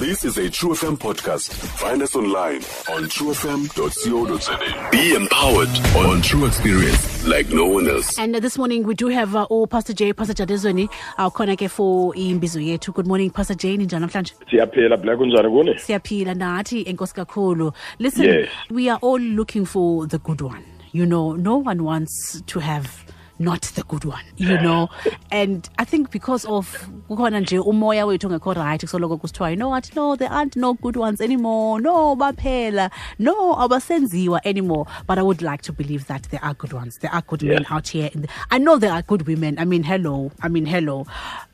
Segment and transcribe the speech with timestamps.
[0.00, 1.52] This is a True FM podcast.
[1.52, 2.62] Find us online
[2.94, 4.88] on truefm.co.za.
[4.90, 5.68] Be empowered
[6.06, 8.18] on True Experience like no one else.
[8.18, 11.68] And uh, this morning we do have uh, oh, Pastor J, Pastor Jadezweni, our ke
[11.70, 12.94] for imbizo yethu.
[12.94, 13.76] Good morning, Pastor J.
[13.76, 14.32] Ninjani namhlanje?
[14.50, 17.72] siyaphila black kunjani kuni Siyaphila nathi enkosi kakhulu.
[17.98, 18.48] Listen, Yes.
[18.70, 20.64] we are all looking for the good one.
[20.92, 23.04] You know, no one wants to have
[23.40, 24.88] not the good one, you know.
[25.32, 29.70] and I think because of kukhona nje umoya wethu ongekho right kusoloko kusithiwa you know
[29.70, 29.96] what?
[29.96, 31.80] No there aren't no good ones anymore.
[31.80, 32.90] No baphela.
[33.18, 34.86] No abasenziwa anymore.
[35.06, 36.98] But I would like to believe that there are good ones.
[36.98, 39.58] There are good men out here the, I know there are good women.
[39.58, 40.30] I mean hello.
[40.42, 41.06] I mean hello.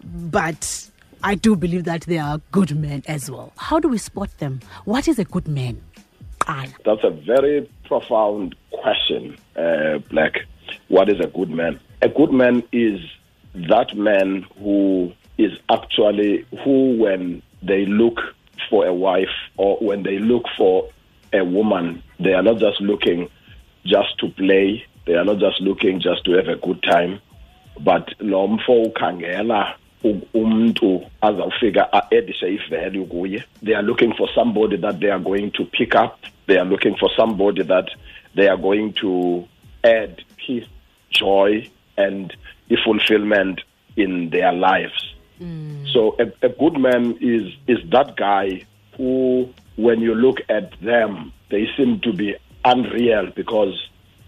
[0.04, 0.90] But
[1.22, 3.52] I do believe that there are good men as well.
[3.56, 4.60] How do we spot them?
[4.84, 5.80] What is a good man?
[6.84, 10.34] That's a very profound question uh, black
[10.88, 11.80] what is a good man?
[12.02, 13.00] A good man is
[13.54, 18.20] that man who is actually who when they look
[18.70, 20.88] for a wife or when they look for
[21.32, 23.28] a woman they are not just looking
[23.84, 27.20] just to play they are not just looking just to have a good time
[27.80, 29.74] but lo mfo ukhangela
[31.20, 33.42] azawufika a-edishe ivalue kuye.
[33.62, 36.18] They are looking for somebody that they are going to pick up.
[36.46, 37.88] They are looking for somebody that
[38.34, 39.48] they are going to
[39.82, 40.66] add peace
[41.10, 42.34] joy and
[42.68, 43.60] the fulfillment
[43.96, 45.92] in their lives mm.
[45.92, 48.64] so a, a good man is is that guy
[48.96, 53.74] who, when you look at them, they seem to be unreal because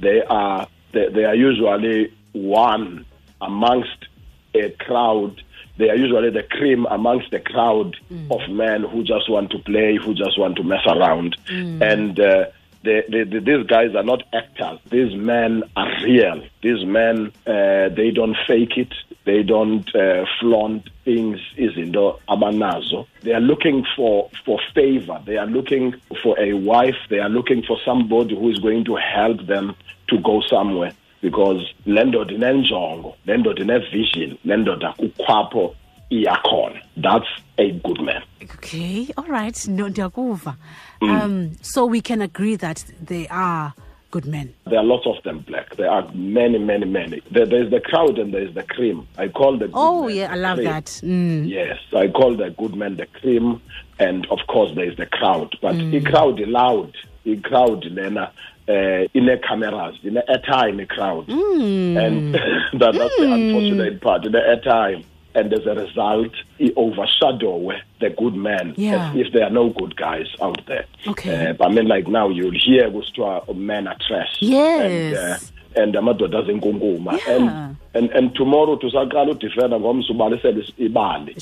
[0.01, 3.05] they are they, they are usually one
[3.41, 4.07] amongst
[4.55, 5.43] a crowd.
[5.79, 8.31] They are usually the cream amongst the crowd mm.
[8.31, 11.83] of men who just want to play, who just want to mess around, mm.
[11.83, 12.21] and.
[12.21, 12.47] Uh,
[12.83, 14.79] they, they, they, these guys are not actors.
[14.91, 16.43] These men are real.
[16.63, 18.93] These men, uh, they don't fake it.
[19.25, 23.07] They don't uh, flaunt things izinto abanazo.
[23.23, 25.21] They are looking for for favor.
[25.27, 26.97] They are looking for a wife.
[27.11, 29.75] They are looking for somebody who is going to help them
[30.09, 30.93] to go somewhere.
[31.21, 35.75] Because le ndoda inenjongo, le ndoda ine-vision, le ndoda kukhwapho
[36.11, 36.81] iyakhona.
[36.97, 37.27] That's
[37.59, 38.23] a good man.
[38.43, 39.69] Okay, all right.
[39.69, 40.57] No, ndiyakuva.
[41.03, 43.73] Um, so we can agree that they are
[44.11, 44.55] good men.
[44.67, 45.77] There are lots of them black.
[45.77, 47.21] There are many, many, many.
[47.31, 49.07] There, there's the crowd and there's the cream.
[49.19, 50.69] I call the good Oh, yeah, I love cream.
[50.69, 50.87] that.
[51.05, 51.49] Mm.
[51.49, 53.61] Yes, I call the good men the cream,
[53.99, 55.55] and of course there's the crowd.
[55.61, 55.91] But Mm.
[55.91, 56.95] the crowd loud,
[57.25, 58.33] the crowd lena
[58.71, 61.97] uh, in the cameras, in the airtime crowd, Mm.
[62.07, 62.35] and
[62.81, 64.25] that, that's the unfortunate part.
[64.27, 69.13] In the airtime, and as a result, it overshadow the good men Yeah.
[69.15, 70.87] if there are no good guys out there.
[71.07, 71.49] Okay.
[71.49, 74.37] Uh, but I mean, like now you'll hear kusithiwa men are trash.
[74.41, 74.83] Yes.
[74.85, 75.37] And, uh,
[75.77, 77.37] and amadoda azenkunkuma Yeah.
[77.37, 81.37] and and and tomorrow tusaqala udifenda ngomso ubalisele ibali.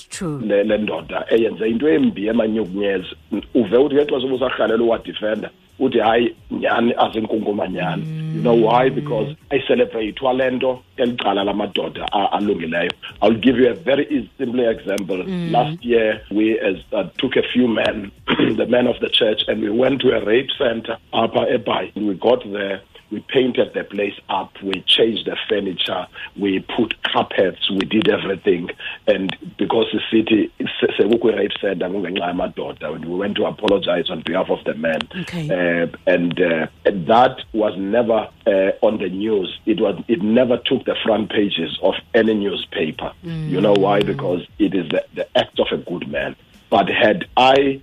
[0.47, 3.17] Le le ndoda eyenze into embi emanyukunyezi.
[3.55, 8.03] Uve uthi ngexesha ubusarhalela uwadifenda uthi hayi nyhani azenkunkuma nyhani.
[8.37, 8.91] You know why?
[8.91, 12.91] Because ayicelebrayithwa le nto eli cala lamadoda alungileyo.
[13.23, 15.25] I'll give you a very easy, simple example.
[15.51, 18.11] Last year we as uh, took a few men
[18.57, 21.95] the men of the church and we went to a rape center apha eBhayi.
[21.95, 22.81] We got there
[23.11, 26.07] we painted the place up, we changed the furniture,
[26.37, 28.71] we put carpets, we did everything.
[29.07, 30.53] And because the city
[30.99, 35.01] sekukwi rape kungenxa yamadoda, and we went to apologize on behalf of the men.
[35.21, 35.49] Okay.
[35.49, 39.59] Uh, and, uh, and that was never uh, on the news.
[39.67, 43.13] It was it never took the front pages of any newspaper.
[43.23, 44.03] You know why?
[44.03, 46.37] Because it is the, the act of a good man.
[46.71, 47.81] But had I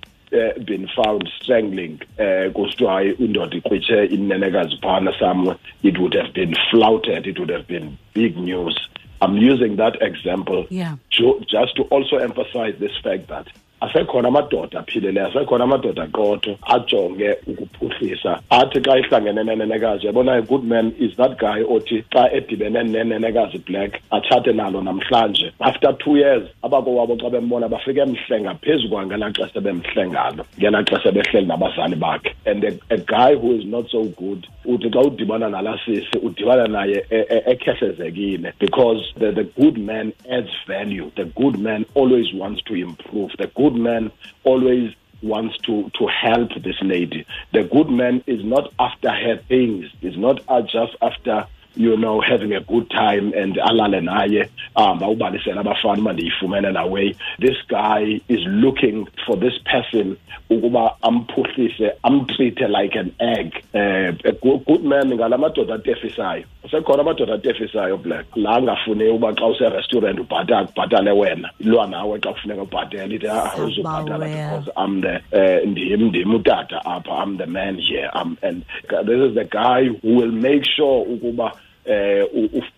[0.66, 6.56] been found strangling uh, kusithiwa hayi indoda iqwitshe inenekazi phana somewhere it would have been
[6.72, 8.76] flouted it would have been big news
[9.22, 10.96] i'm using that example Yeah.
[11.10, 13.48] ju- just to also emphasize this fact that
[13.84, 16.08] asekhona amadoda aphilileyo asekhona amadoda
[16.74, 18.40] ajonge ukuphuhlisa.
[18.50, 24.02] Athi xa ihlangene nenenekazi yabona good man is that guy othi xa edibene nenenekazi black
[24.12, 25.52] athathe nalo namhlanje.
[25.60, 31.48] After two years abakowabo xa bembona bafike emhlenga phezu kwangelaa xesha bemhlengalo ngelaa xesha behleli
[31.48, 32.34] nabazali bakhe.
[32.46, 35.78] And a, a guy who is not so good uthi xa udibana nalaa
[36.22, 37.06] udibana naye
[37.46, 41.12] ekhehlezekile because the, the good man adds value.
[41.16, 43.32] The good man always wants to improve.
[43.38, 44.12] The good man
[44.44, 47.26] always wants to to help this lady.
[47.54, 52.54] The good man is not after her things is not just after you know having
[52.54, 58.40] a good time and alale naye ahamba ubalisela abafana uma ndiyifumene naway this guy is
[58.46, 60.18] looking for this person
[60.50, 63.64] ukuba amphuhlise amtreate like an egg.
[63.74, 64.32] Uh, a
[64.66, 66.44] good man ngala madoda atefisayo
[66.74, 68.26] sekhona amadoda atefisayo black.
[68.36, 71.50] La angafuni uba xa userestaurant ubhatale wena.
[71.60, 77.12] Ilwa nawe xa kufuneka ubhatele ithi awuzubhatala because i'm the uh, ndim ndim utata apha.
[77.12, 78.10] I'm the man here.
[78.14, 81.52] Um, and this is the guy who will make sure ukuba
[81.86, 82.26] eh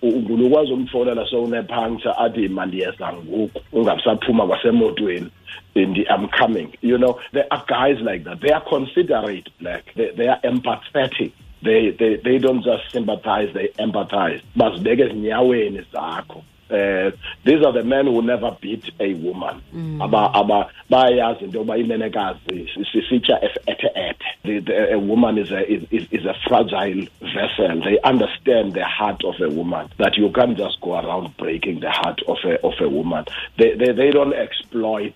[0.02, 5.30] ungulukwazi umfonela so unepuncture athi mandiyeza ngoku ungasaphuma kwasemotweni
[5.76, 6.74] and I'm coming.
[6.82, 8.42] You know there are guys like that.
[8.42, 9.84] They are considerate black.
[9.96, 11.32] They, they are empathetic
[11.62, 14.42] they, they they don't just sympathize they empathize.
[14.56, 16.44] Bazibeke ezinyaweni zakho.
[16.68, 17.12] Uh,
[17.44, 19.62] these are the men who never beat a woman.
[19.72, 20.02] Mm.
[20.02, 24.92] aba aba bayayazi into yokuba inenekazi sisitya ethe ethe.
[24.92, 27.82] A woman is a is, is a fragile vessel.
[27.84, 31.92] They understand the heart of a woman that you can't just go around breaking the
[31.92, 33.26] heart of a of a woman.
[33.60, 35.14] They they, they don't exploit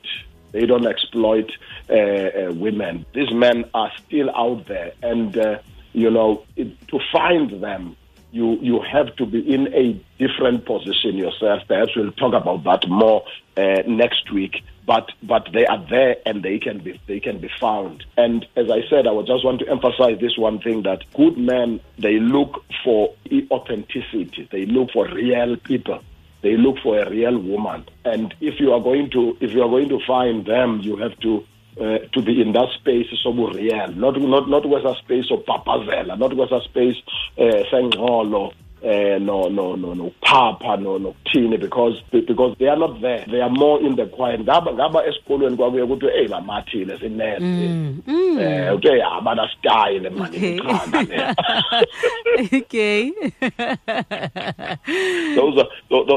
[0.52, 1.52] they don't exploit
[1.90, 3.06] uh, uh, women.
[3.14, 5.60] These men are still out there and uh,
[6.00, 7.96] you know it, to find them
[8.32, 11.64] you you have to be in a different position yourself.
[11.68, 13.24] Perhaps we'll talk about that more
[13.58, 14.64] uh, next week.
[14.86, 18.06] But but they are there and they can be they can be found.
[18.18, 21.38] And as I said, I would just want to emphasize this one thing that good
[21.38, 23.14] men they look for
[23.52, 24.48] authenticity.
[24.52, 26.02] They look for real people.
[26.42, 27.86] They look for a real woman.
[28.06, 31.20] And if you are going to if you are going to find them, you have
[31.20, 31.46] to
[31.78, 36.64] uh, to be in that space sobureal not not not kwesa space opapazela not kwesa
[36.64, 36.98] space
[37.38, 43.02] uh, sengxolo uh, no no no no papa no nokuthini because because they are not
[43.02, 43.26] there.
[43.30, 47.44] They are more in the quiet ngaba ngaba esikolweni kwakuye ukuthi hey bamathile sinese
[48.74, 51.36] uthe yabana style manje ikhanda
[52.54, 53.12] okay.
[55.36, 55.68] Those are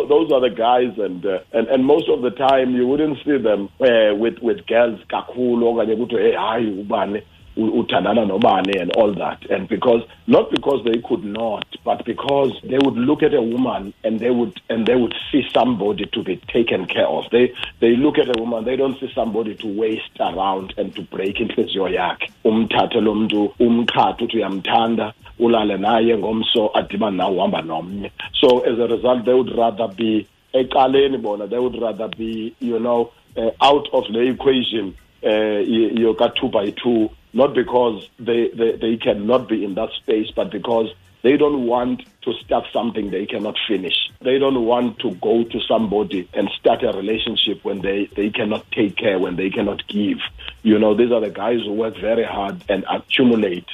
[0.08, 3.38] those are the guys and uh, and and most of the time you wouldn't see
[3.38, 7.22] them uh, with with girls kakhulu okanye ukuthi hey hayi ubani
[7.56, 9.44] uthandana nobani and all that.
[9.50, 13.93] And because not because they could not but because they would look at a woman
[14.04, 17.25] and they would and they would see somebody to be taken care of.
[17.31, 21.02] They they look at a woman they don't see somebody to waste around and to
[21.02, 22.31] break inhliziyo yakhe.
[22.44, 28.10] Umthathe lo muntu umqhathe uthi uyamthanda ulale naye ngomso adibane nawe uhamba nomnye.
[28.40, 32.78] So as a result they would rather be ecaleni bona they would rather be you
[32.78, 34.94] know uh, out of the equation
[35.25, 40.31] uh, yoka two by two not because they, they, they cannot be in that space,
[40.34, 40.93] but because
[41.23, 43.94] they don't want to start something they cannot finish.
[44.20, 48.70] They don't want to go to somebody and start a relationship when they, they cannot
[48.73, 50.19] take care, when they cannot give.
[50.62, 53.67] You know, these are the guys who work very hard and accumulate.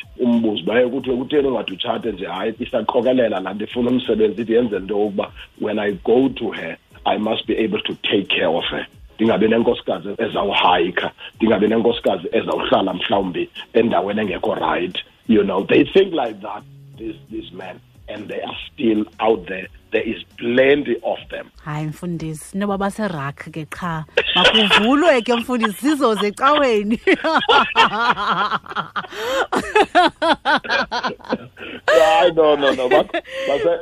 [5.59, 6.77] when i go to her
[7.07, 8.87] i must be able to take care of her
[9.19, 14.99] ndingabe nenkosikazi ezawuhayikha ndingabe nenkosikazi ezawuhlala mhlawumbi endaweni engekho right.
[15.26, 16.62] You know they think like that
[16.99, 19.69] this this men and they are still out there.
[19.91, 21.50] There is plenty of them.
[21.65, 24.05] Hayi mfundisi noba baserak ke qha
[24.37, 27.00] makuvulwe ke mfundisi zizoze ecaweni
[31.87, 32.88] hayi no no no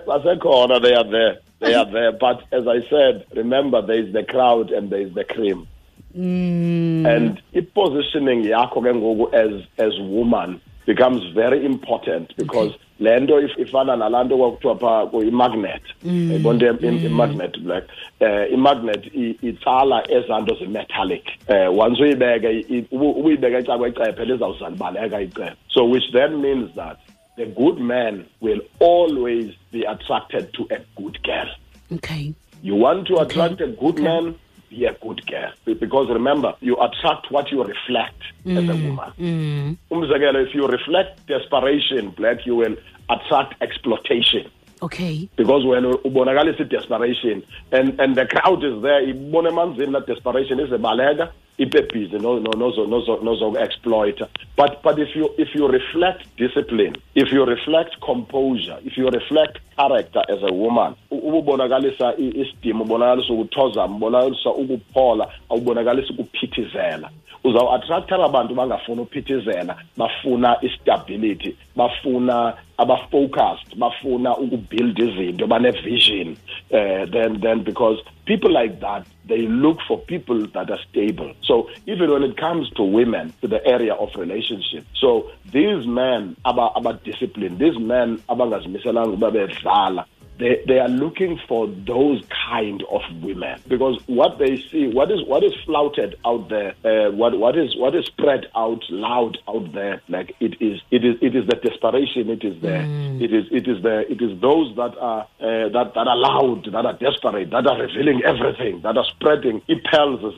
[0.07, 2.13] basekhona they are there they are there.
[2.13, 5.69] But as I said, remember there is the crowd and there is the cream.
[6.17, 7.07] Mm.
[7.07, 12.81] And i-positioning yakho ke ngoku as as woman becomes very important because okay.
[13.01, 16.43] le nto ifana nalaa nto kwakuthiwa phaa i-magnet mm.
[16.45, 17.07] mm.
[17.07, 17.85] i-magnet black
[18.21, 19.11] um i-magnet
[19.43, 26.75] itsala ezaa nto zi-metallic um once uyibeke ubuyibeke ecakwecephe lizawuzalibaleka icephe so which then means
[26.75, 26.99] that
[27.37, 31.49] the good man will always be attracted to a good girl.
[31.93, 32.35] Okay.
[32.63, 34.03] You want to attract a good okay.
[34.03, 34.35] man,
[34.71, 35.53] be a good girl.
[35.65, 38.57] Because remember, you attract what you reflect mm.
[38.57, 39.13] as a mm, woman.
[39.19, 39.77] Mm.
[39.91, 42.77] If you reflect desperation, black, you will
[43.09, 44.51] attract exploitation.
[44.83, 45.29] Okay.
[45.37, 50.71] Because when ubonakalisa desperation and and the crowd is there, ibone emanzini la desperation is
[50.71, 54.19] a balega ibe nozoku-exploita no no no no no exploit.
[54.57, 59.59] But but if you if you reflect discipline if you reflect composure if you reflect
[59.77, 67.11] character as a woman ububonakalisa isidima ubonakalisa ukuthozama ubonakalisa ukuphola awubonakalisa ukuphithizela
[67.47, 76.37] uzawuattract abantu bangafuni uphithizela bafuna istability bafuna aba-focused bafuna ukubuild izinto bane-vision
[76.71, 81.35] uh, then, then because people like that they look for people that are stable.
[81.43, 86.37] So even when it comes to women to the area of relationship so these men
[86.45, 90.05] aba- aba-disciplined these men abangazimiselanga uba bedlala
[90.39, 93.61] they, they are looking for those kind of women.
[93.69, 97.77] Because what they see, what is what is flouted out there, uh, what what is
[97.77, 101.57] what is spread out loud out there, like it is it is it is the
[101.57, 102.77] desperation, it is the
[103.23, 106.67] it is it is the it is those that are uh, that that are loud,
[106.73, 110.37] that are desperate, that are revealing everything, that are spreading ipels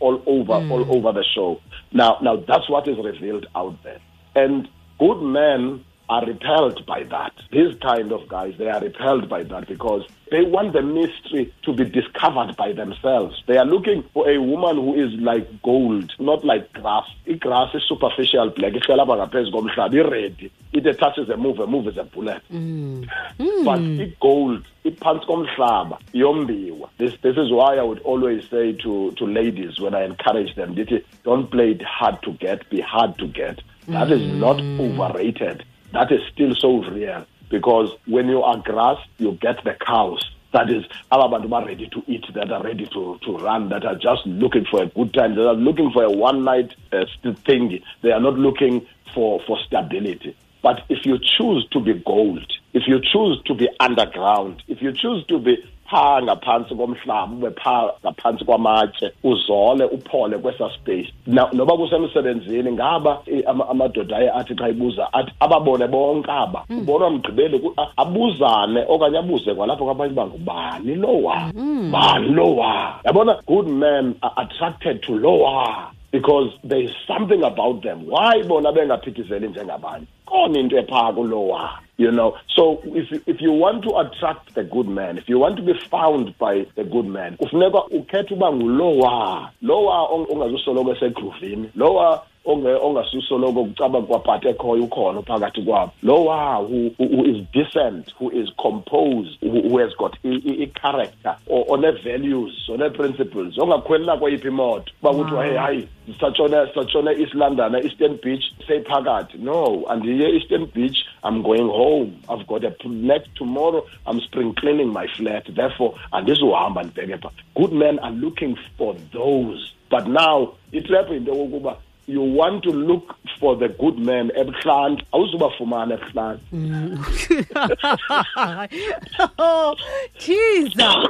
[0.00, 1.60] all over all over the show.
[1.92, 4.00] Now now that's what is revealed out there,
[4.34, 7.32] and good men are repelled by that.
[7.50, 11.72] These kind of guys, they are repelled by that because they want the mystery to
[11.72, 13.42] be discovered by themselves.
[13.46, 17.06] They are looking for a woman who is like gold, not like grass.
[17.40, 20.52] Grass is superficial black, ihlala apha ngaphezu komhlaba, i-ready.
[20.72, 22.42] It touches a move, a move is a bullet.
[22.52, 23.08] Mm.
[23.38, 24.00] But mm.
[24.00, 26.88] i-gold, iphantsi komhlaba, yombiwa.
[26.98, 30.76] This, this is why I would always say to, to ladies when I encourage them,
[31.24, 33.60] don't play it hard to get, be hard to get.
[33.88, 34.80] That is not mm.
[34.80, 35.64] overrated.
[35.96, 40.22] That is still so real because when you are grass, you get the cows.
[40.52, 43.86] That is, aba bantu are ready to eat, that are ready to, to run, that
[43.86, 47.06] are just looking for a good time, that are looking for a one night uh,
[47.46, 47.82] thing.
[48.02, 50.36] They are not looking for, for stability.
[50.62, 54.92] But if you choose to be gold, if you choose to be underground, if you
[54.92, 55.56] choose to be
[55.90, 61.08] phaa ngaphansi komhlaba ube phaa ngaphansi kwamatshe uzole uphole kwesa space.
[61.26, 66.64] Noba kusemsebenzini ngaba ama- amadoda aye athi xa ibuza athi ababone bonke aba.
[66.68, 66.78] Mm.
[66.78, 71.52] Ubona mgqibeli ku- a- abuzane okanye abuze kwalapho kwabanye uba ngubani lowa?
[71.54, 71.90] Mm.
[71.92, 73.00] Bani lowa?
[73.04, 78.06] Yabona good men are attracted to lowa because there is something about them.
[78.06, 80.06] Why bona bengaphithizeli njengabanye?
[80.26, 82.34] Khona into ephaa kulowa you know.
[82.54, 85.62] So if you, if you want to attract the good man if you want to
[85.62, 89.50] be found by the good man kufuneka ukhethe uba ngulowa.
[89.62, 95.92] Lowa ong- ongazusoloko esegruvini lowa ongasusoloko kucaba ekhoyo ukhona phakathi kwabo.
[96.02, 96.90] Lowa who,
[97.24, 104.92] is decent who is composed who, who has got i-character one-values one-principles ongakhwelela kweyiphi imoto?
[105.02, 110.98] Uba kuthiwa hey hayi sisatshone sisatshone east london eastern beach seyiphakathi no andiye eastern beach
[111.24, 112.12] i'm going home.
[112.28, 113.86] I've got a next tomorrow.
[114.06, 115.46] I'm spring cleaning my flat.
[115.54, 117.30] Therefore andizuhamba ndibheke pha.
[117.54, 119.72] Good men are looking for those.
[119.90, 121.76] But now itrap into yokokuba
[122.08, 126.42] you want to look for the good man ebuhlanti awuzubafumana ebuhlanti.
[129.38, 129.74] Oh,
[130.18, 131.08] teaser.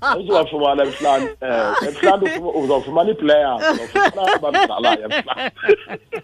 [0.00, 5.56] awuzubafumana ebuhlanti um ebuhlanti ufuma- uzawufumana ii-players uzawufumana abadlalayo ebuhlanti.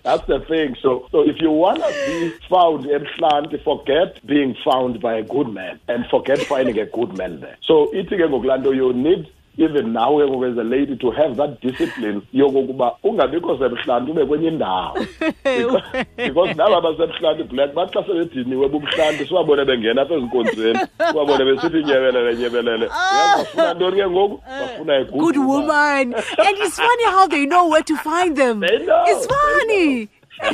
[0.02, 0.76] That's the thing.
[0.82, 5.48] So so if you want to be found ebuhlanti forget being found by a good
[5.48, 7.56] man and forget finding a good man there.
[7.66, 9.26] So ithi ke ngoku laa nto you need
[9.58, 14.48] even nawe ngoku as a lady to have that discipline yokokuba ungabikho sebuhlanti ube kwenye
[14.48, 14.98] indawo.
[16.16, 20.78] Because- naba basebuhlanti black bathi xa sebediniwe bubuhlanti siwabone bengena apha ezinkonzweni
[21.10, 23.16] siwabone besithi nyebelele nyebelele ah.
[23.18, 24.34] yazi bafuna ntoni ke ngoku?
[24.34, 24.60] Eh.
[24.60, 26.14] Bafuna a Good woman.
[26.14, 28.60] And it's funny how they know where to find them.
[28.60, 29.04] They know,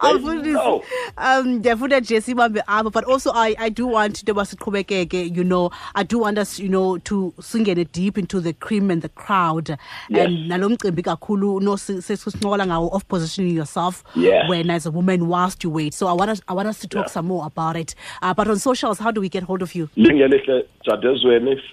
[0.00, 0.18] Funny.
[0.20, 0.82] Awufundisi, know.
[1.16, 1.60] um
[2.20, 6.18] sibambe apha but also I, I do want into yoba siqhubekeke you know i do
[6.18, 9.76] want us you know to singene deep into the cream and the crowd
[10.08, 10.26] Yes.
[10.26, 14.48] and nalo mcimbi kakhulu no si- sesincokola ngawo of positioning yourself Yes.
[14.48, 16.88] when as a woman whilst you wait so i want us, I want us to
[16.88, 17.10] talk Yeah.
[17.12, 19.88] some more about it uh, but on socials how do we get hold of you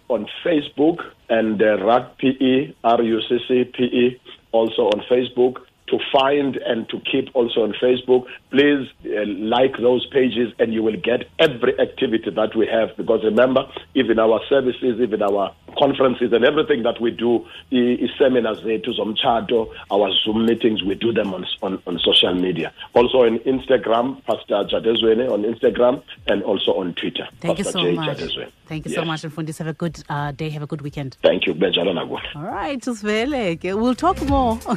[0.10, 4.20] on facebook and uh, ruc pe r-u-c-c p-e
[4.52, 8.26] also on facebook to find and to keep also on facebook.
[8.50, 12.90] Please uh, like those pages and you will get every activity that we have.
[12.98, 13.62] Because remember
[13.94, 19.68] even our services even our conferences and everything that we do i- i-seminars zethu zomtshato
[19.92, 22.72] our zoom meetings we do them on, on, on social media.
[22.94, 27.92] Also on instagram pastor jadezweni on instagram and also on twitter thank pastor you so
[27.92, 27.96] J.
[27.96, 28.18] much.
[28.18, 28.52] Jadezweni.
[28.68, 29.08] thank you so Yes.
[29.08, 29.60] much mfundisi.
[29.64, 30.50] Have a good uh, day.
[30.50, 31.18] Have a good weekend.
[31.22, 31.54] Thank you.
[32.36, 34.58] All right we'll talk more.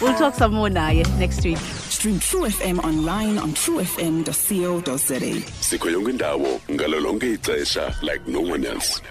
[0.00, 1.56] We'll talk some more naye next week
[1.88, 5.42] Stream True FM online on truefm.co.za.
[5.60, 7.00] sikho yonke indawo ngalo
[7.34, 9.02] ixesha like no one else